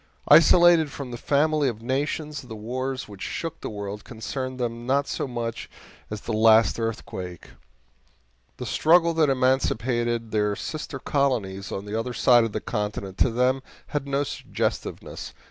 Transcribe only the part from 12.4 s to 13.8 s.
of the continent to them